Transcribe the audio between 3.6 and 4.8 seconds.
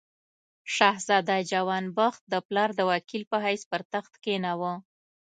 پر تخت کښېناوه.